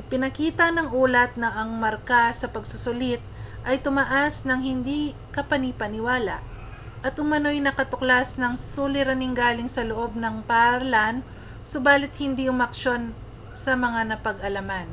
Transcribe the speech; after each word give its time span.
ipinakita 0.00 0.66
ng 0.72 0.88
ulat 1.04 1.32
na 1.42 1.48
ang 1.60 1.70
marka 1.82 2.22
sa 2.40 2.46
pagsusulit 2.54 3.18
ay 3.68 3.76
tumaas 3.84 4.36
nang 4.46 4.60
hindi 4.68 5.00
kapani-paniwala 5.34 6.36
at 7.06 7.14
umanoy 7.24 7.58
nakatuklas 7.60 8.30
ng 8.38 8.52
suliraning 8.74 9.34
galing 9.40 9.66
sa 9.72 9.82
loob 9.90 10.12
ng 10.18 10.36
paaralan 10.50 11.16
subalit 11.72 12.12
hindi 12.24 12.44
umaksyon 12.54 13.02
sa 13.64 13.72
mga 13.84 14.00
napag-alaman 14.14 14.86